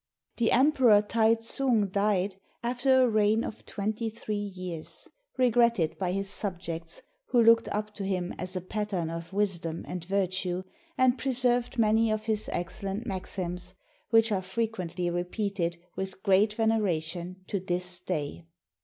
The 0.37 0.51
Emperor 0.51 1.03
Tai 1.03 1.35
tsung 1.35 1.85
died, 1.85 2.37
after 2.63 3.03
a 3.03 3.07
reign 3.07 3.43
of 3.43 3.67
twenty 3.67 4.09
three 4.09 4.33
years, 4.55 5.07
regretted 5.37 5.95
by 5.99 6.11
his 6.11 6.27
subjects, 6.27 7.03
who 7.27 7.43
looked 7.43 7.67
up 7.67 7.93
to 7.97 8.03
him 8.03 8.33
as 8.39 8.55
a 8.55 8.61
pattern 8.61 9.11
of 9.11 9.31
wisdom 9.31 9.85
and 9.87 10.03
virtue, 10.03 10.63
and 10.97 11.19
preserved 11.19 11.77
many 11.77 12.09
of 12.11 12.23
his 12.25 12.49
excellent 12.51 13.05
maxims, 13.05 13.75
which 14.09 14.31
are 14.31 14.41
frequently 14.41 15.07
repeated 15.11 15.77
with 15.95 16.23
great 16.23 16.53
veneration 16.53 17.35
to 17.45 17.59
this 17.59 17.99
day. 18.01 18.47